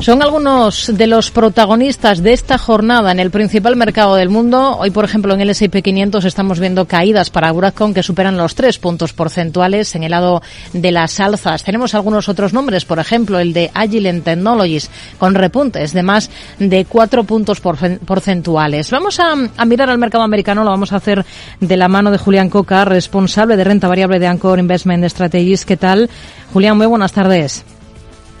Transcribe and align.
Son 0.00 0.22
algunos 0.22 0.92
de 0.96 1.08
los 1.08 1.32
protagonistas 1.32 2.22
de 2.22 2.32
esta 2.32 2.56
jornada 2.56 3.10
en 3.10 3.18
el 3.18 3.32
principal 3.32 3.74
mercado 3.74 4.14
del 4.14 4.28
mundo. 4.28 4.76
Hoy, 4.78 4.92
por 4.92 5.04
ejemplo, 5.04 5.34
en 5.34 5.40
el 5.40 5.50
S&P 5.50 5.82
500 5.82 6.24
estamos 6.24 6.60
viendo 6.60 6.84
caídas 6.84 7.30
para 7.30 7.50
Broadcom 7.50 7.92
que 7.92 8.04
superan 8.04 8.36
los 8.36 8.54
tres 8.54 8.78
puntos 8.78 9.12
porcentuales 9.12 9.96
en 9.96 10.04
el 10.04 10.12
lado 10.12 10.40
de 10.72 10.92
las 10.92 11.18
alzas. 11.18 11.64
Tenemos 11.64 11.96
algunos 11.96 12.28
otros 12.28 12.52
nombres, 12.52 12.84
por 12.84 13.00
ejemplo, 13.00 13.40
el 13.40 13.52
de 13.52 13.72
Agilent 13.74 14.22
Technologies 14.22 14.88
con 15.18 15.34
repuntes 15.34 15.92
de 15.92 16.04
más 16.04 16.30
de 16.60 16.84
cuatro 16.84 17.24
puntos 17.24 17.60
porcentuales. 17.60 18.92
Vamos 18.92 19.18
a, 19.18 19.32
a, 19.56 19.64
mirar 19.64 19.90
al 19.90 19.98
mercado 19.98 20.22
americano, 20.22 20.62
lo 20.62 20.70
vamos 20.70 20.92
a 20.92 20.96
hacer 20.96 21.26
de 21.58 21.76
la 21.76 21.88
mano 21.88 22.12
de 22.12 22.18
Julián 22.18 22.50
Coca, 22.50 22.84
responsable 22.84 23.56
de 23.56 23.64
renta 23.64 23.88
variable 23.88 24.20
de 24.20 24.28
Anchor 24.28 24.60
Investment 24.60 25.04
Strategies. 25.06 25.64
¿Qué 25.64 25.76
tal? 25.76 26.08
Julián, 26.52 26.76
muy 26.76 26.86
buenas 26.86 27.12
tardes. 27.12 27.64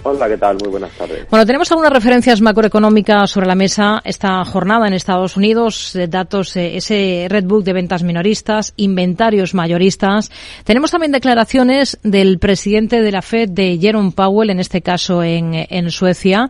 Hola, 0.04 0.28
¿qué 0.28 0.36
tal? 0.38 0.56
Muy 0.62 0.70
buenas 0.70 0.90
tardes. 0.96 1.26
Bueno, 1.28 1.44
tenemos 1.44 1.70
algunas 1.72 1.92
referencias 1.92 2.40
macroeconómicas 2.40 3.30
sobre 3.30 3.46
la 3.46 3.54
mesa 3.54 4.00
esta 4.04 4.44
jornada 4.44 4.86
en 4.86 4.94
Estados 4.94 5.36
Unidos, 5.36 5.98
datos, 6.08 6.56
eh, 6.56 6.76
ese 6.76 7.26
Red 7.28 7.44
Book 7.44 7.64
de 7.64 7.72
ventas 7.72 8.04
minoristas, 8.04 8.72
inventarios 8.76 9.54
mayoristas. 9.54 10.30
Tenemos 10.64 10.92
también 10.92 11.12
declaraciones 11.12 11.98
del 12.04 12.38
presidente 12.38 13.02
de 13.02 13.12
la 13.12 13.22
Fed, 13.22 13.50
de 13.50 13.76
Jerome 13.78 14.12
Powell, 14.12 14.50
en 14.50 14.60
este 14.60 14.82
caso 14.82 15.22
en, 15.22 15.52
en 15.54 15.90
Suecia. 15.90 16.48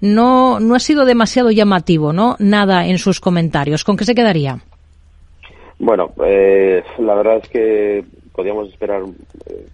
No, 0.00 0.58
no 0.58 0.74
ha 0.74 0.80
sido 0.80 1.04
demasiado 1.04 1.50
llamativo, 1.50 2.12
¿no? 2.12 2.36
Nada 2.38 2.86
en 2.86 2.98
sus 2.98 3.20
comentarios. 3.20 3.84
¿Con 3.84 3.96
qué 3.96 4.04
se 4.04 4.14
quedaría? 4.14 4.58
Bueno, 5.78 6.12
eh, 6.24 6.82
la 6.98 7.14
verdad 7.14 7.40
es 7.42 7.48
que 7.50 8.04
podíamos 8.32 8.68
esperar 8.70 9.02
eh, 9.50 9.66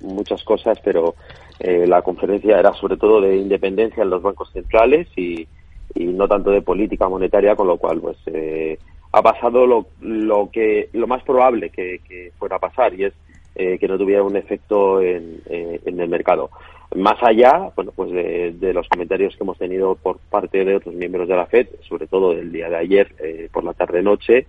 muchas 0.00 0.42
cosas, 0.42 0.78
pero 0.82 1.14
eh, 1.58 1.86
la 1.86 2.02
conferencia 2.02 2.58
era 2.58 2.74
sobre 2.74 2.96
todo 2.96 3.20
de 3.20 3.36
independencia 3.36 4.02
en 4.02 4.10
los 4.10 4.22
bancos 4.22 4.50
centrales 4.52 5.08
y, 5.16 5.46
no 5.94 6.28
tanto 6.28 6.50
de 6.50 6.60
política 6.60 7.08
monetaria, 7.08 7.56
con 7.56 7.66
lo 7.68 7.78
cual 7.78 8.00
pues 8.00 8.18
eh, 8.26 8.78
ha 9.12 9.22
pasado 9.22 9.66
lo, 9.66 9.86
lo 10.00 10.50
que 10.50 10.90
lo 10.92 11.06
más 11.06 11.22
probable 11.22 11.70
que, 11.70 12.32
fuera 12.38 12.56
a 12.56 12.58
pasar 12.58 12.92
y 12.92 13.04
es 13.04 13.14
eh, 13.54 13.78
que 13.78 13.88
no 13.88 13.96
tuviera 13.96 14.22
un 14.22 14.36
efecto 14.36 15.00
en, 15.00 15.40
en, 15.46 16.00
el 16.00 16.08
mercado. 16.08 16.50
Más 16.94 17.16
allá, 17.22 17.70
bueno, 17.74 17.92
pues 17.96 18.10
de, 18.12 18.72
los 18.74 18.86
comentarios 18.88 19.34
que 19.34 19.42
hemos 19.42 19.56
tenido 19.56 19.94
por 19.94 20.18
parte 20.18 20.66
de 20.66 20.76
otros 20.76 20.94
miembros 20.94 21.28
de 21.28 21.36
la 21.36 21.46
Fed, 21.46 21.68
sobre 21.88 22.06
todo 22.06 22.34
del 22.34 22.52
día 22.52 22.68
de 22.68 22.76
ayer 22.76 23.48
por 23.50 23.64
la 23.64 23.72
tarde 23.72 24.02
noche, 24.02 24.46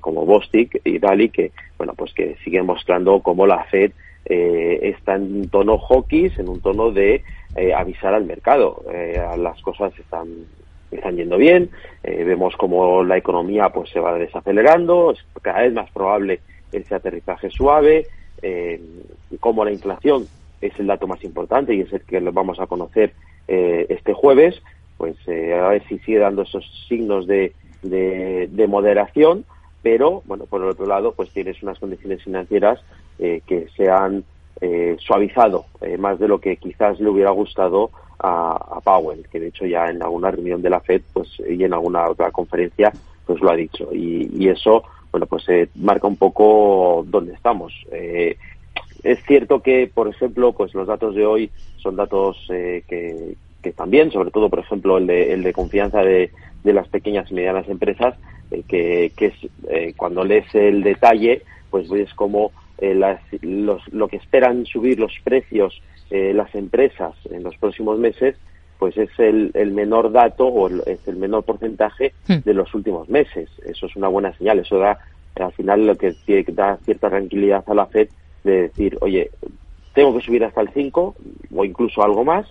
como 0.00 0.26
Bostic 0.26 0.80
y 0.84 0.98
Dali, 0.98 1.28
que 1.28 1.52
bueno, 1.78 1.94
pues 1.96 2.12
que 2.12 2.36
siguen 2.44 2.66
mostrando 2.66 3.20
cómo 3.20 3.46
la 3.46 3.62
Fed 3.64 3.92
eh, 4.24 4.78
está 4.82 5.16
en 5.16 5.34
un 5.34 5.48
tono 5.48 5.78
hawkish, 5.78 6.38
en 6.38 6.48
un 6.48 6.60
tono 6.60 6.90
de 6.90 7.22
eh, 7.54 7.74
avisar 7.74 8.14
al 8.14 8.24
mercado. 8.24 8.82
Eh, 8.92 9.20
las 9.36 9.60
cosas 9.60 9.92
están, 9.98 10.28
están 10.90 11.16
yendo 11.16 11.36
bien, 11.36 11.70
eh, 12.02 12.24
vemos 12.24 12.56
como 12.56 13.04
la 13.04 13.18
economía 13.18 13.68
pues 13.68 13.90
se 13.90 14.00
va 14.00 14.14
desacelerando, 14.14 15.10
es 15.12 15.18
cada 15.42 15.62
vez 15.62 15.72
más 15.72 15.90
probable 15.90 16.40
ese 16.72 16.94
aterrizaje 16.94 17.50
suave, 17.50 18.06
como 19.38 19.64
la 19.64 19.70
inflación 19.70 20.26
es 20.60 20.72
el 20.80 20.88
dato 20.88 21.06
más 21.06 21.22
importante 21.22 21.74
y 21.74 21.82
es 21.82 21.92
el 21.92 22.00
que 22.00 22.20
lo 22.20 22.32
vamos 22.32 22.58
a 22.58 22.66
conocer 22.66 23.12
este 23.46 24.14
jueves, 24.14 24.60
pues 24.96 25.16
a 25.28 25.68
ver 25.68 25.82
si 25.86 25.98
sigue 25.98 26.18
dando 26.18 26.42
esos 26.42 26.64
signos 26.88 27.26
de, 27.26 27.52
de, 27.82 28.48
de 28.50 28.66
moderación, 28.66 29.44
pero 29.82 30.22
bueno, 30.26 30.46
por 30.46 30.62
el 30.62 30.68
otro 30.68 30.86
lado, 30.86 31.12
pues 31.12 31.30
tienes 31.30 31.62
unas 31.62 31.78
condiciones 31.78 32.22
financieras 32.22 32.80
eh, 33.18 33.42
que 33.46 33.68
se 33.76 33.90
han 33.90 34.24
eh, 34.60 34.96
suavizado 35.00 35.66
eh, 35.80 35.98
más 35.98 36.18
de 36.18 36.28
lo 36.28 36.40
que 36.40 36.56
quizás 36.56 37.00
le 37.00 37.08
hubiera 37.08 37.30
gustado 37.30 37.90
a, 38.18 38.80
Powell, 38.84 39.26
que 39.30 39.40
de 39.40 39.48
hecho 39.48 39.66
ya 39.66 39.90
en 39.90 40.02
alguna 40.02 40.30
reunión 40.30 40.62
de 40.62 40.70
la 40.70 40.80
Fed 40.80 41.02
pues 41.12 41.28
y 41.48 41.64
en 41.64 41.72
alguna 41.72 42.08
otra 42.08 42.30
conferencia 42.30 42.92
pues 43.26 43.40
lo 43.40 43.50
ha 43.50 43.56
dicho 43.56 43.88
y, 43.92 44.48
eso 44.48 44.84
bueno 45.10 45.26
pues 45.26 45.44
marca 45.74 46.06
un 46.06 46.16
poco 46.16 47.04
dónde 47.08 47.34
estamos. 47.34 47.72
es 47.90 49.24
cierto 49.26 49.60
que 49.60 49.90
por 49.92 50.06
ejemplo 50.06 50.52
pues 50.52 50.72
los 50.74 50.86
datos 50.86 51.16
de 51.16 51.26
hoy 51.26 51.50
son 51.78 51.96
datos 51.96 52.36
que, 52.48 53.34
que 53.62 53.70
están 53.70 53.90
bien, 53.90 54.10
sobre 54.10 54.30
todo 54.30 54.50
por 54.50 54.58
ejemplo 54.58 54.98
el 54.98 55.06
de, 55.06 55.32
el 55.32 55.42
de 55.42 55.52
confianza 55.52 56.02
de, 56.02 56.30
de 56.64 56.72
las 56.72 56.88
pequeñas 56.88 57.30
y 57.30 57.34
medianas 57.34 57.68
empresas, 57.68 58.14
que, 58.68 59.12
que 59.16 59.26
es 59.26 59.96
cuando 59.96 60.24
lees 60.24 60.54
el 60.54 60.82
detalle 60.82 61.42
pues 61.70 61.88
ves 61.88 62.12
como 62.12 62.52
eh, 62.78 62.94
lo 63.40 64.08
que 64.08 64.16
esperan 64.16 64.66
subir 64.66 65.00
los 65.00 65.12
precios 65.24 65.80
eh, 66.14 66.34
las 66.34 66.54
empresas 66.54 67.14
en 67.30 67.42
los 67.42 67.56
próximos 67.56 67.98
meses, 67.98 68.36
pues 68.78 68.98
es 68.98 69.08
el, 69.18 69.52
menor 69.72 70.12
dato 70.12 70.46
o 70.46 70.68
es 70.68 71.08
el 71.08 71.16
menor 71.16 71.42
porcentaje 71.42 72.12
hmm. 72.28 72.40
de 72.44 72.52
los 72.52 72.74
últimos 72.74 73.08
meses. 73.08 73.48
Eso 73.64 73.86
es 73.86 73.96
una 73.96 74.08
buena 74.08 74.36
señal. 74.36 74.58
Eso 74.58 74.76
da, 74.76 74.98
al 75.36 75.52
final, 75.52 75.86
lo 75.86 75.96
que 75.96 76.14
da 76.48 76.76
cierta 76.84 77.08
tranquilidad 77.08 77.64
a 77.66 77.72
la 77.72 77.86
FED 77.86 78.10
de 78.44 78.62
decir, 78.62 78.98
oye, 79.00 79.30
tengo 79.94 80.14
que 80.14 80.22
subir 80.22 80.44
hasta 80.44 80.60
el 80.60 80.68
5 80.68 81.14
o 81.54 81.64
incluso 81.64 82.02
algo 82.02 82.24
más, 82.24 82.46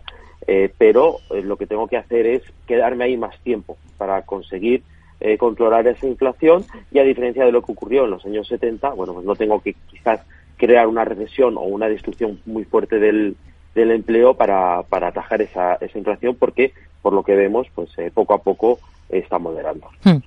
eh, 0.47 0.71
pero 0.77 1.17
lo 1.43 1.57
que 1.57 1.67
tengo 1.67 1.87
que 1.87 1.97
hacer 1.97 2.25
es 2.25 2.41
quedarme 2.67 3.05
ahí 3.05 3.17
más 3.17 3.39
tiempo 3.39 3.77
para 3.97 4.23
conseguir 4.23 4.83
eh, 5.19 5.37
controlar 5.37 5.85
esa 5.87 6.07
inflación 6.07 6.65
y 6.91 6.97
a 6.97 7.03
diferencia 7.03 7.45
de 7.45 7.51
lo 7.51 7.61
que 7.61 7.71
ocurrió 7.71 8.05
en 8.05 8.11
los 8.11 8.25
años 8.25 8.47
70, 8.47 8.89
bueno, 8.91 9.13
pues 9.13 9.25
no 9.25 9.35
tengo 9.35 9.61
que 9.61 9.75
quizás 9.89 10.21
crear 10.57 10.87
una 10.87 11.05
recesión 11.05 11.57
o 11.57 11.61
una 11.61 11.87
destrucción 11.87 12.39
muy 12.45 12.63
fuerte 12.63 12.97
del, 12.97 13.35
del 13.75 13.91
empleo 13.91 14.33
para, 14.33 14.81
para 14.83 15.09
atajar 15.09 15.41
esa, 15.43 15.75
esa 15.75 15.97
inflación 15.97 16.35
porque 16.35 16.73
por 17.01 17.13
lo 17.13 17.23
que 17.23 17.35
vemos 17.35 17.67
pues 17.75 17.89
eh, 17.99 18.11
poco 18.11 18.33
a 18.33 18.41
poco 18.41 18.79
está 19.11 19.37
moderando. 19.39 19.87
Hmm. 20.03 20.17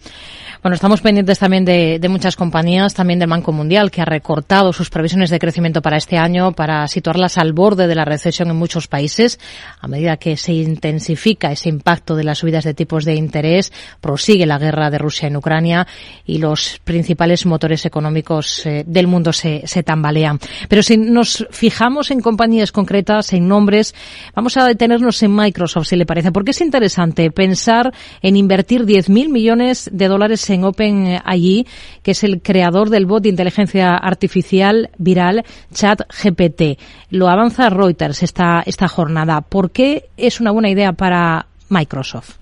Bueno, 0.64 0.76
estamos 0.76 1.02
pendientes 1.02 1.38
también 1.38 1.66
de, 1.66 2.00
muchas 2.08 2.36
compañías, 2.36 2.94
también 2.94 3.18
del 3.18 3.28
Banco 3.28 3.52
Mundial, 3.52 3.90
que 3.90 4.00
ha 4.00 4.06
recortado 4.06 4.72
sus 4.72 4.88
previsiones 4.88 5.28
de 5.28 5.38
crecimiento 5.38 5.82
para 5.82 5.98
este 5.98 6.16
año 6.16 6.52
para 6.52 6.88
situarlas 6.88 7.36
al 7.36 7.52
borde 7.52 7.86
de 7.86 7.94
la 7.94 8.06
recesión 8.06 8.48
en 8.48 8.56
muchos 8.56 8.88
países. 8.88 9.38
A 9.78 9.88
medida 9.88 10.16
que 10.16 10.38
se 10.38 10.54
intensifica 10.54 11.52
ese 11.52 11.68
impacto 11.68 12.16
de 12.16 12.24
las 12.24 12.38
subidas 12.38 12.64
de 12.64 12.72
tipos 12.72 13.04
de 13.04 13.14
interés, 13.14 13.74
prosigue 14.00 14.46
la 14.46 14.58
guerra 14.58 14.88
de 14.88 14.96
Rusia 14.96 15.28
en 15.28 15.36
Ucrania 15.36 15.86
y 16.24 16.38
los 16.38 16.80
principales 16.82 17.44
motores 17.44 17.84
económicos 17.84 18.64
eh, 18.64 18.84
del 18.86 19.06
mundo 19.06 19.34
se, 19.34 19.66
se 19.66 19.82
tambalean. 19.82 20.38
Pero 20.70 20.82
si 20.82 20.96
nos 20.96 21.46
fijamos 21.50 22.10
en 22.10 22.22
compañías 22.22 22.72
concretas, 22.72 23.34
en 23.34 23.48
nombres, 23.48 23.94
vamos 24.34 24.56
a 24.56 24.66
detenernos 24.66 25.22
en 25.22 25.36
Microsoft, 25.36 25.88
si 25.88 25.96
le 25.96 26.06
parece, 26.06 26.32
porque 26.32 26.52
es 26.52 26.60
interesante 26.62 27.30
pensar 27.30 27.92
en 28.22 28.36
invertir 28.36 28.73
10.000 28.82 29.28
millones 29.30 29.90
de 29.92 30.08
dólares 30.08 30.48
en 30.50 30.64
Open 30.64 31.18
allí, 31.24 31.66
que 32.02 32.10
es 32.10 32.24
el 32.24 32.42
creador 32.42 32.90
del 32.90 33.06
bot 33.06 33.22
de 33.22 33.30
inteligencia 33.30 33.96
artificial 33.96 34.90
viral 34.98 35.44
ChatGPT. 35.72 36.78
Lo 37.10 37.28
avanza 37.28 37.70
Reuters 37.70 38.22
esta, 38.22 38.62
esta 38.66 38.88
jornada. 38.88 39.40
¿Por 39.40 39.70
qué 39.70 40.04
es 40.16 40.40
una 40.40 40.50
buena 40.50 40.70
idea 40.70 40.92
para 40.92 41.46
Microsoft? 41.70 42.38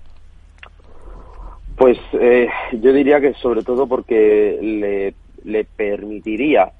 Pues 1.75 1.97
eh, 2.13 2.47
yo 2.73 2.93
diría 2.93 3.19
que 3.19 3.33
sobre 3.35 3.63
todo 3.63 3.87
porque 3.87 4.59
le, 4.61 5.13
le 5.43 5.65
permitiría, 5.65 6.71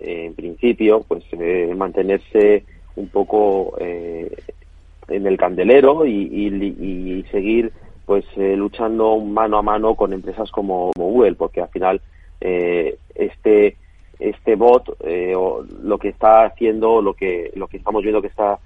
eh, 0.00 0.26
en 0.26 0.34
principio, 0.34 1.04
pues 1.06 1.24
eh, 1.32 1.72
mantenerse 1.76 2.64
un 2.96 3.08
poco 3.08 3.78
en 3.78 5.26
el 5.26 5.36
candelero 5.38 6.04
y, 6.04 6.12
y 6.12 7.24
seguir 7.30 7.72
pues 8.06 8.24
eh, 8.36 8.56
luchando 8.56 9.18
mano 9.18 9.58
a 9.58 9.62
mano 9.62 9.94
con 9.94 10.12
empresas 10.12 10.50
como, 10.50 10.90
Google, 10.96 11.34
porque 11.34 11.60
al 11.60 11.68
final 11.68 12.00
eh, 12.40 12.98
este 13.14 13.76
este 14.18 14.54
bot 14.54 14.96
eh, 15.04 15.34
lo 15.82 15.98
que 15.98 16.08
está 16.08 16.44
haciendo, 16.44 17.02
lo 17.02 17.14
que 17.14 17.50
lo 17.56 17.66
que 17.66 17.78
estamos 17.78 18.02
viendo 18.02 18.22
que 18.22 18.28
está 18.28 18.58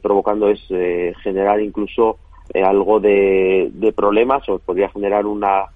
provocando 0.00 0.48
es 0.48 0.66
generar 1.22 1.60
incluso 1.60 2.16
algo 2.54 3.00
de, 3.00 3.70
problemas 3.94 4.48
o 4.48 4.58
podría 4.58 4.88
generar 4.88 5.26
una 5.26 5.66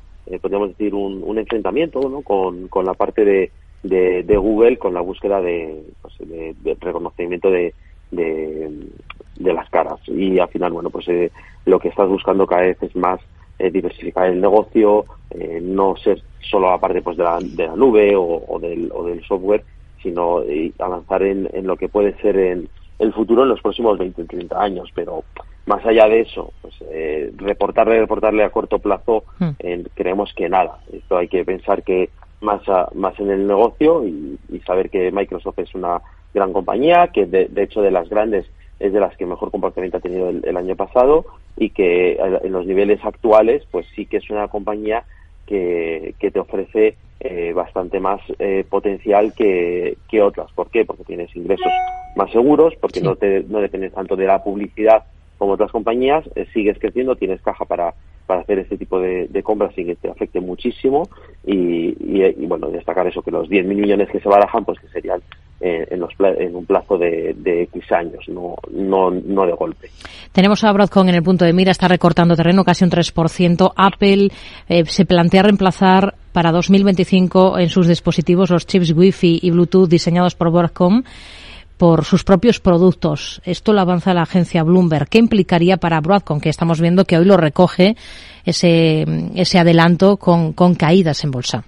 podríamos 0.41 0.71
decir 0.71 0.95
un, 0.95 1.39
enfrentamiento 1.39 2.01
¿no? 2.09 2.23
con, 2.23 2.69
con 2.69 2.87
la 2.87 2.95
parte 2.95 3.25
de, 3.25 3.51
de, 3.83 4.37
Google 4.37 4.79
con 4.79 4.95
la 4.95 5.01
búsqueda 5.03 5.41
de, 5.43 5.85
pues, 6.01 6.15
de, 6.19 6.77
reconocimiento 6.81 7.51
de, 7.51 7.75
de, 8.11 8.71
las 9.39 9.69
caras 9.71 10.01
y 10.07 10.39
al 10.39 10.49
final 10.49 10.73
bueno 10.73 10.91
pues 10.91 11.07
lo 11.65 11.79
que 11.79 11.89
estás 11.89 12.09
buscando 12.09 12.47
cada 12.47 12.63
vez 12.63 12.83
es 12.83 12.95
más 12.97 13.21
eh, 13.61 13.73
diversificar 13.73 14.29
el 14.29 14.41
negocio, 14.41 15.05
eh, 15.31 15.59
no 15.61 15.97
ser 15.97 16.23
solo 16.41 16.71
la 16.71 16.79
parte 16.79 17.03
pues, 17.03 17.17
de, 17.17 17.25
la, 17.25 17.39
de 17.41 17.67
la 17.67 17.75
nube 17.75 18.15
o, 18.17 18.57
del, 18.61 18.89
o 18.95 19.05
del 19.05 19.21
software, 19.25 19.65
sino 20.01 20.43
eh, 20.43 20.73
avanzar 20.79 21.25
en, 21.25 21.49
en, 21.53 21.67
lo 21.67 21.77
que 21.77 21.89
puede 21.89 22.17
ser 22.21 22.37
en 22.39 22.69
el 23.01 23.13
futuro 23.13 23.43
en 23.43 23.49
los 23.49 23.61
próximos 23.61 23.99
20 23.99 24.23
o 24.23 24.27
30 24.27 24.63
años. 24.63 24.91
Pero 24.95 25.25
más 25.67 25.85
allá 25.85 26.07
de 26.07 26.21
eso, 26.21 26.53
pues, 26.63 26.75
eh, 26.89 27.33
reportarle, 27.37 27.99
reportarle 27.99 28.45
a 28.45 28.51
corto 28.51 28.79
plazo, 28.79 29.25
hmm. 29.41 29.87
creemos 29.95 30.33
que 30.35 30.49
nada. 30.49 30.79
Esto 30.93 31.17
hay 31.17 31.27
que 31.27 31.45
pensar 31.45 31.83
que 31.83 32.11
más, 32.41 32.63
más 32.95 33.19
en 33.19 33.33
el 33.33 33.45
negocio 33.45 34.07
y, 34.07 34.39
saber 34.65 34.91
que 34.91 35.11
Microsoft 35.11 35.59
es 35.59 35.75
una 35.75 36.01
gran 36.33 36.53
compañía, 36.53 37.09
que 37.09 37.27
de, 37.27 37.47
de 37.47 37.63
hecho 37.65 37.81
de 37.81 37.91
las 37.91 38.09
grandes 38.09 38.47
es 38.81 38.93
de 38.93 39.01
las 39.01 39.17
que 39.17 39.27
mejor 39.27 39.51
comportamiento 39.51 39.99
ha 39.99 40.01
tenido 40.01 40.29
el, 40.29 40.57
año 40.57 40.77
pasado 40.77 41.27
y 41.57 41.71
que 41.71 42.13
en 42.15 42.53
los 42.53 42.67
niveles 42.67 43.05
actuales 43.05 43.65
pues 43.71 43.87
sí 43.95 44.07
que 44.07 44.19
es 44.19 44.31
una 44.31 44.49
compañía 44.49 45.05
que, 45.47 46.15
que 46.19 46.31
te 46.31 46.39
ofrece 46.39 46.97
eh, 47.21 47.53
bastante 47.53 47.99
más 47.99 48.21
eh, 48.39 48.65
potencial 48.69 49.33
que, 49.35 49.97
que, 50.09 50.23
otras. 50.23 50.53
¿Por 50.53 50.71
qué? 50.71 50.85
Porque 50.85 51.03
tienes 51.03 51.35
ingresos 51.35 51.73
más 52.15 52.31
seguros, 52.31 52.75
porque 52.81 53.01
no, 53.01 53.17
te, 53.17 53.45
no 53.49 53.61
dependes 53.61 53.93
tanto 53.93 54.15
de 54.15 54.27
la 54.27 54.45
publicidad 54.45 55.03
como 55.37 55.53
otras 55.53 55.73
compañías, 55.73 56.25
eh, 56.37 56.47
sigues 56.53 56.79
creciendo, 56.79 57.17
tienes 57.17 57.41
caja 57.43 57.65
para, 57.65 57.95
para 58.27 58.43
hacer 58.43 58.61
este 58.61 58.77
tipo 58.77 59.01
de, 59.01 59.29
compras 59.43 59.75
sin 59.75 59.87
que 59.87 59.97
te 59.97 60.09
afecte 60.09 60.41
muchísimo 60.41 61.09
y, 61.45 61.97
y, 61.99 62.47
bueno, 62.47 62.69
destacar 62.71 63.07
eso, 63.09 63.23
que 63.23 63.33
los 63.33 63.49
10.000 63.49 63.65
millones 63.65 64.11
que 64.11 64.21
se 64.21 64.29
barajan, 64.29 64.65
pues 64.65 64.79
que 64.79 64.89
serían 64.89 65.21
en, 65.61 66.01
los, 66.01 66.11
en 66.19 66.55
un 66.55 66.65
plazo 66.67 66.99
de, 66.99 67.35
de, 67.37 67.63
X 67.65 67.93
años, 67.93 68.29
no, 68.29 68.55
no, 68.71 69.11
no 69.11 69.47
de 69.47 69.53
golpe. 69.53 69.89
Tenemos 70.33 70.63
a 70.65 70.73
Broadcom 70.73 71.09
en 71.09 71.17
el 71.17 71.23
punto 71.23 71.45
de 71.45 71.53
mira, 71.53 71.73
está 71.73 71.89
recortando 71.89 72.37
terreno 72.37 72.65
casi 72.65 72.85
un 72.85 72.91
3%. 72.91 73.73
Apple 73.75 74.29
se 74.85 75.05
plantea 75.05 75.43
reemplazar 75.43 76.15
para 76.33 76.53
2025 76.53 77.59
en 77.59 77.69
sus 77.69 77.89
dispositivos 77.89 78.51
los 78.51 78.67
chips 78.67 78.93
Wi-Fi 78.93 79.41
y 79.43 79.51
Bluetooth 79.51 79.89
diseñados 79.89 80.37
por 80.37 80.53
Broadcom 80.53 81.03
por 81.79 82.05
sus 82.05 82.25
propios 82.25 82.61
productos. 82.61 83.41
Esto 83.45 83.73
lo 83.73 83.81
avanza 83.81 84.13
la 84.13 84.23
agencia 84.23 84.65
Bloomberg. 84.65 85.09
¿Qué 85.09 85.19
implicaría 85.19 85.77
para 85.77 86.01
Broadcom? 86.01 86.41
Que 86.41 86.49
estamos 86.49 86.81
viendo 86.81 87.05
que 87.05 87.17
hoy 87.17 87.25
lo 87.25 87.37
recoge 87.37 87.95
ese, 88.45 89.05
ese 89.37 89.59
adelanto 89.59 90.17
con, 90.17 90.53
con 90.53 90.75
caídas 90.75 91.25
en 91.25 91.31
bolsa. 91.31 91.65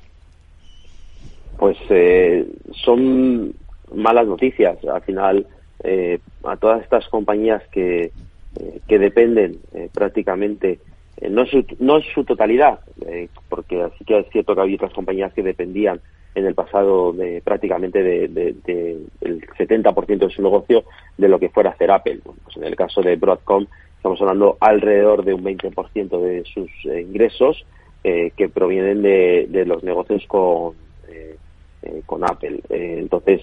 Pues 1.56 1.76
eh, 1.90 2.46
son 2.72 3.52
malas 3.94 4.26
noticias. 4.26 4.82
Al 4.84 5.02
final, 5.02 5.46
eh, 5.82 6.18
a 6.44 6.56
todas 6.56 6.82
estas 6.82 7.08
compañías 7.08 7.62
que, 7.72 8.12
eh, 8.60 8.80
que 8.86 8.98
dependen 8.98 9.60
prácticamente 9.92 10.78
eh, 11.20 11.28
no, 11.28 11.44
su, 11.46 11.64
no 11.78 12.00
su 12.00 12.24
totalidad, 12.24 12.80
eh, 13.06 13.28
porque 13.48 13.82
así 13.82 14.04
que 14.04 14.18
es 14.18 14.26
cierto 14.30 14.54
que 14.54 14.60
había 14.62 14.76
otras 14.76 14.94
compañías 14.94 15.32
que 15.34 15.42
dependían 15.42 16.00
en 16.34 16.46
el 16.46 16.54
pasado 16.54 17.12
de 17.12 17.42
prácticamente 17.42 18.02
de, 18.02 18.28
de, 18.28 18.54
del 19.20 19.46
70% 19.58 20.18
de 20.18 20.30
su 20.30 20.42
negocio 20.42 20.84
de 21.18 21.28
lo 21.28 21.38
que 21.38 21.50
fuera 21.50 21.70
hacer 21.70 21.90
Apple. 21.90 22.20
pues 22.22 22.56
en 22.56 22.64
el 22.64 22.76
caso 22.76 23.02
de 23.02 23.16
Broadcom 23.16 23.66
estamos 23.96 24.20
hablando 24.22 24.56
alrededor 24.60 25.24
de 25.24 25.34
un 25.34 25.44
20% 25.44 26.20
de 26.22 26.44
sus 26.44 26.70
eh, 26.84 27.02
ingresos 27.02 27.64
que 28.02 28.48
provienen 28.48 29.02
de, 29.02 29.46
de, 29.50 29.66
los 29.66 29.84
negocios 29.84 30.24
con, 30.26 30.72
con 32.06 32.24
Apple. 32.24 32.60
entonces 32.70 33.42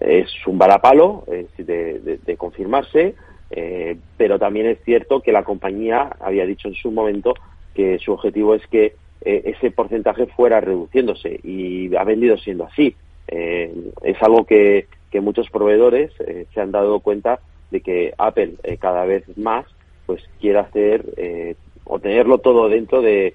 es 0.00 0.30
un 0.46 0.58
balapalo 0.58 1.24
de, 1.26 2.18
de 2.24 2.36
confirmarse 2.36 3.14
eh, 3.50 3.96
pero 4.16 4.38
también 4.38 4.66
es 4.66 4.78
cierto 4.84 5.20
que 5.20 5.32
la 5.32 5.44
compañía 5.44 6.16
había 6.20 6.46
dicho 6.46 6.68
en 6.68 6.74
su 6.74 6.90
momento 6.90 7.34
que 7.74 7.98
su 7.98 8.12
objetivo 8.12 8.54
es 8.54 8.66
que 8.66 8.94
eh, 9.20 9.42
ese 9.44 9.70
porcentaje 9.70 10.26
fuera 10.26 10.60
reduciéndose 10.60 11.40
y 11.42 11.94
ha 11.94 12.04
vendido 12.04 12.36
siendo 12.38 12.64
así. 12.64 12.96
Eh, 13.28 13.72
es 14.02 14.20
algo 14.22 14.44
que, 14.44 14.86
que 15.10 15.20
muchos 15.20 15.48
proveedores 15.50 16.12
se 16.52 16.60
han 16.60 16.72
dado 16.72 17.00
cuenta 17.00 17.40
de 17.70 17.80
que 17.80 18.14
Apple 18.18 18.54
cada 18.78 19.04
vez 19.04 19.24
más 19.36 19.66
pues 20.06 20.22
quiere 20.40 20.60
hacer 20.60 21.56
o 21.84 21.98
tenerlo 21.98 22.38
todo 22.38 22.68
dentro 22.68 23.02
de, 23.02 23.34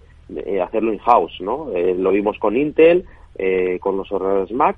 hacerlo 0.63 0.93
in-house, 0.93 1.41
¿no? 1.41 1.69
lo 1.97 2.11
vimos 2.11 2.39
con 2.39 2.55
Intel, 2.55 3.03
con 3.81 3.97
los 3.97 4.09
ordenadores 4.09 4.51
Mac, 4.51 4.77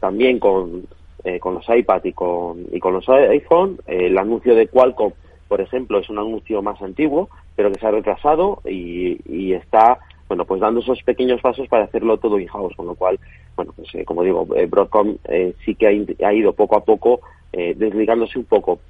también 0.00 0.38
con 0.38 0.86
eh, 1.24 1.38
con 1.38 1.54
los 1.54 1.68
iPad 1.68 2.04
y 2.04 2.12
con, 2.12 2.66
y 2.72 2.80
con 2.80 2.94
los 2.94 3.08
iPhone. 3.08 3.78
el 3.86 4.16
anuncio 4.18 4.54
de 4.54 4.68
Qualcomm, 4.68 5.12
por 5.48 5.60
ejemplo, 5.60 5.98
es 5.98 6.08
un 6.10 6.18
anuncio 6.18 6.62
más 6.62 6.80
antiguo, 6.82 7.28
pero 7.54 7.70
que 7.70 7.78
se 7.78 7.86
ha 7.86 7.90
retrasado 7.90 8.60
y, 8.64 9.18
y 9.26 9.52
está 9.52 9.98
bueno, 10.28 10.46
pues 10.46 10.60
dando 10.60 10.80
esos 10.80 11.02
pequeños 11.02 11.42
pasos 11.42 11.68
para 11.68 11.84
hacerlo 11.84 12.16
todo 12.16 12.38
in-house, 12.38 12.74
con 12.74 12.86
lo 12.86 12.94
cual, 12.94 13.20
bueno, 13.54 13.72
pues 13.76 13.94
eh, 13.94 14.04
como 14.04 14.22
digo, 14.22 14.48
eh, 14.56 14.66
Broadcom 14.66 15.16
sí 15.64 15.74
que 15.74 15.86
ha, 15.86 16.26
ha, 16.26 16.32
ido 16.32 16.54
poco 16.54 16.76
a 16.76 16.84
poco 16.84 17.20
desligándose 17.52 18.38
un 18.38 18.46
poco, 18.46 18.80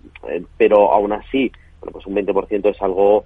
pero 0.56 0.93
aún 0.93 1.12
así, 1.12 1.50
bueno, 1.81 1.93
pues 1.94 2.06
un 2.06 2.14
20% 2.14 2.70
es 2.70 2.81
algo 2.81 3.25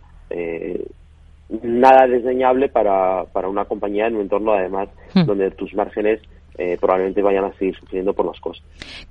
nada 1.63 2.07
desdeñable 2.07 2.69
para, 2.69 3.25
para 3.33 3.49
una 3.49 3.65
compañía 3.67 4.07
en 4.07 4.17
un 4.17 4.23
entorno, 4.23 4.53
además, 4.53 4.89
hmm. 5.15 5.25
donde 5.25 5.51
tus 5.53 5.75
márgenes 5.75 6.21
eh, 6.59 6.79
probablemente 6.81 7.21
vayan 7.21 7.45
a 7.45 7.53
seguir 7.53 7.77
sufriendo 7.77 8.15
por 8.15 8.25
los 8.25 8.41
costes. 8.41 8.65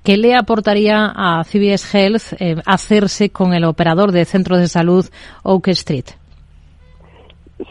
¿Qué 0.04 0.18
le 0.18 0.34
aportaría 0.36 1.12
a 1.16 1.44
CBS 1.44 1.86
Health 1.96 2.42
eh, 2.42 2.56
hacerse 2.66 3.30
con 3.30 3.54
el 3.54 3.66
operador 3.66 4.12
de 4.12 4.26
centros 4.26 4.60
de 4.60 4.68
salud 4.68 5.06
Oak 5.44 5.68
Street? 5.68 6.06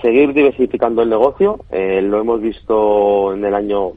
Seguir 0.00 0.32
diversificando 0.32 1.02
el 1.02 1.10
negocio. 1.10 1.64
Eh, 1.72 2.00
lo 2.02 2.20
hemos 2.20 2.40
visto 2.40 3.34
en 3.34 3.44
el 3.44 3.54
año 3.54 3.92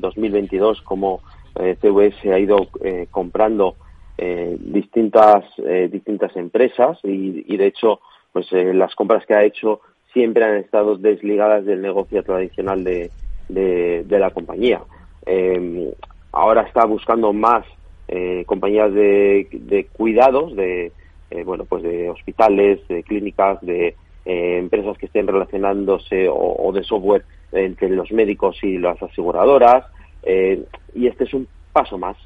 2022 0.00 0.82
como 0.82 1.20
CVS 1.54 2.32
ha 2.32 2.38
ido 2.38 2.68
comprando 3.10 3.76
distintas 4.58 5.44
distintas 5.90 6.36
empresas 6.36 6.98
y, 7.04 7.44
y 7.46 7.56
de 7.56 7.66
hecho 7.68 8.00
pues 8.32 8.46
las 8.52 8.94
compras 8.96 9.24
que 9.24 9.34
ha 9.34 9.44
hecho 9.44 9.80
siempre 10.12 10.44
han 10.44 10.56
estado 10.56 10.96
desligadas 10.96 11.64
del 11.64 11.80
negocio 11.80 12.22
tradicional 12.22 12.82
de, 12.84 13.10
de 13.48 14.18
la 14.18 14.30
compañía. 14.30 14.82
Eh, 15.30 15.94
ahora 16.32 16.62
está 16.62 16.86
buscando 16.86 17.32
más 17.34 17.64
eh, 18.08 18.44
compañías 18.46 18.92
de, 18.94 19.86
cuidados, 19.92 20.56
de 20.56 20.92
eh, 21.30 21.44
bueno, 21.44 21.66
pues 21.66 21.82
de 21.82 22.08
hospitales, 22.08 22.80
de 22.88 23.02
clínicas, 23.02 23.60
de 23.60 23.94
eh, 24.24 24.58
empresas 24.58 24.96
que 24.96 25.06
estén 25.06 25.26
relacionándose 25.26 26.26
o, 26.30 26.72
de 26.72 26.82
software 26.84 27.24
entre 27.52 27.90
los 27.90 28.10
médicos 28.10 28.58
y 28.62 28.78
las 28.78 29.02
aseguradoras. 29.02 29.84
y 30.94 31.06
este 31.06 31.24
es 31.24 31.34
un 31.34 31.46
paso 31.72 31.98
más. 31.98 32.16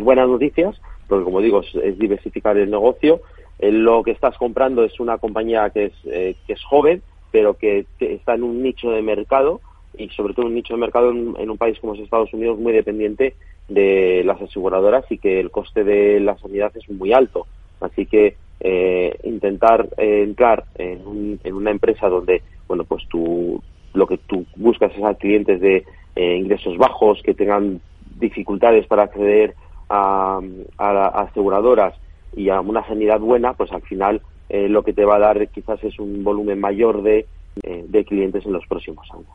buenas 0.00 0.28
noticias, 0.28 0.80
porque 1.08 1.24
como 1.24 1.40
digo, 1.40 1.60
es, 1.60 1.98
diversificar 1.98 2.56
el 2.56 2.70
negocio. 2.70 3.20
lo 3.60 4.02
que 4.02 4.10
estás 4.10 4.36
comprando 4.36 4.82
es 4.82 4.98
una 4.98 5.18
compañía 5.18 5.70
que 5.70 5.86
es, 5.86 5.94
que 6.02 6.52
es 6.52 6.64
joven, 6.64 7.02
pero 7.30 7.54
que 7.54 7.86
está 8.00 8.34
en 8.34 8.42
un 8.42 8.62
nicho 8.62 8.90
de 8.90 9.02
mercado 9.02 9.60
y 9.96 10.08
sobre 10.10 10.34
todo 10.34 10.46
un 10.46 10.54
nicho 10.54 10.74
de 10.74 10.80
mercado 10.80 11.10
en, 11.10 11.50
un 11.50 11.58
país 11.58 11.78
como 11.80 11.94
es 11.94 12.00
Estados 12.00 12.32
Unidos 12.32 12.58
muy 12.58 12.72
dependiente 12.72 13.34
de 13.68 14.22
las 14.24 14.40
aseguradoras 14.40 15.04
y 15.10 15.18
que 15.18 15.40
el 15.40 15.50
coste 15.50 15.84
de 15.84 16.20
la 16.20 16.36
sanidad 16.38 16.72
es 16.76 16.88
muy 16.90 17.12
alto. 17.12 17.46
Así 17.80 18.06
que 18.06 18.36
eh, 18.60 19.18
intentar 19.24 19.88
eh, 19.96 20.22
entrar 20.22 20.64
en, 20.76 21.38
una 21.52 21.70
empresa 21.70 22.08
donde, 22.08 22.42
bueno, 22.68 22.84
pues 22.84 23.06
tú, 23.08 23.62
lo 23.92 24.06
que 24.06 24.18
tú 24.18 24.46
buscas 24.56 24.92
es 24.96 25.04
a 25.04 25.14
clientes 25.14 25.60
de 25.60 25.84
eh, 26.16 26.36
ingresos 26.36 26.76
bajos, 26.78 27.20
que 27.22 27.34
tengan 27.34 27.80
dificultades 28.18 28.86
para 28.86 29.04
acceder 29.04 29.54
a, 29.88 30.40
a, 30.78 31.06
aseguradoras 31.22 31.94
y 32.36 32.48
a 32.48 32.60
una 32.60 32.86
sanidad 32.86 33.20
buena, 33.20 33.54
pues 33.54 33.72
al 33.72 33.82
final 33.82 34.22
lo 34.54 34.82
que 34.82 34.92
te 34.92 35.06
va 35.06 35.16
a 35.16 35.18
dar 35.18 35.48
quizás 35.48 35.82
es 35.82 35.98
un 35.98 36.22
volumen 36.24 36.60
mayor 36.60 37.02
de 37.02 37.24
eh, 37.62 37.84
de 37.86 38.04
clientes 38.04 38.44
en 38.46 38.52
los 38.52 38.66
próximos 38.66 39.06
años. 39.12 39.26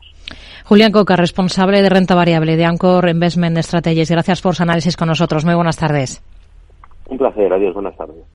Julián 0.64 0.92
Coca, 0.92 1.16
responsable 1.16 1.82
de 1.82 1.88
renta 1.88 2.14
variable 2.14 2.56
de 2.56 2.64
Anchor 2.64 3.08
Investment 3.08 3.58
Strategies. 3.58 4.10
Gracias 4.10 4.42
por 4.42 4.54
su 4.54 4.62
análisis 4.62 4.96
con 4.96 5.08
nosotros. 5.08 5.44
Muy 5.44 5.54
buenas 5.54 5.76
tardes. 5.76 6.22
Un 7.08 7.18
placer. 7.18 7.52
Adiós. 7.52 7.74
Buenas 7.74 7.96
tardes. 7.96 8.24